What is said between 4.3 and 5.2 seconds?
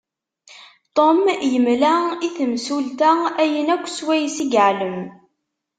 i yeεlem.